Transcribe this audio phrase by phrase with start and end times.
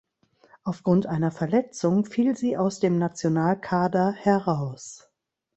[0.63, 5.11] Aufgrund einer Verletzung fiel sie aus dem Nationalkader heraus.